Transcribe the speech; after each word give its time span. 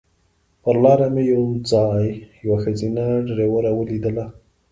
پر 0.63 0.75
لاره 0.83 1.07
مې 1.13 1.23
یو 1.33 1.43
ځای 1.71 2.03
یوه 2.43 2.57
ښځینه 2.63 3.05
ډریوره 3.27 3.71
ولیدله. 3.75 4.25